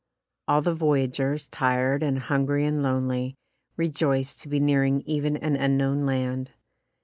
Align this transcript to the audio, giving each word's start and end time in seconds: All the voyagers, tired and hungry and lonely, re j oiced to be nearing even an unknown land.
All 0.47 0.63
the 0.63 0.73
voyagers, 0.73 1.47
tired 1.47 2.01
and 2.01 2.17
hungry 2.17 2.65
and 2.65 2.81
lonely, 2.81 3.37
re 3.77 3.87
j 3.87 4.03
oiced 4.07 4.39
to 4.41 4.47
be 4.49 4.59
nearing 4.59 5.01
even 5.01 5.37
an 5.37 5.55
unknown 5.55 6.07
land. 6.07 6.49